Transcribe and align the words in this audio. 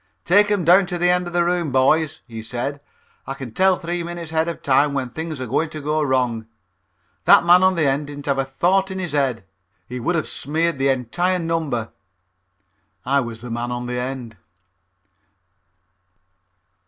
"Take 0.25 0.49
'em 0.49 0.65
down 0.65 0.87
to 0.87 0.97
the 0.97 1.11
end 1.11 1.27
of 1.27 1.33
the 1.33 1.45
room, 1.45 1.71
boys," 1.71 2.23
he 2.25 2.41
said. 2.41 2.81
"I 3.27 3.35
can 3.35 3.53
tell 3.53 3.77
three 3.77 4.03
minutes 4.03 4.31
ahead 4.31 4.47
of 4.47 4.63
time 4.63 4.95
when 4.95 5.11
things 5.11 5.39
are 5.39 5.45
going 5.45 5.69
to 5.69 5.79
go 5.79 6.01
wrong. 6.01 6.47
That 7.25 7.45
man 7.45 7.61
on 7.61 7.75
the 7.75 7.85
end 7.85 8.07
didn't 8.07 8.25
have 8.25 8.39
a 8.39 8.43
thought 8.43 8.89
in 8.89 8.97
his 8.97 9.11
head. 9.11 9.45
He 9.85 9.99
would 9.99 10.15
have 10.15 10.27
smeared 10.27 10.79
the 10.79 10.89
entire 10.89 11.37
number." 11.37 11.91
I 13.05 13.19
was 13.19 13.41
the 13.41 13.51
man 13.51 13.69
on 13.71 13.85
the 13.85 13.99
end. 13.99 14.37